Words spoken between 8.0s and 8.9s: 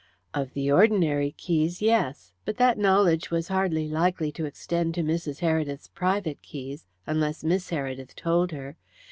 told her.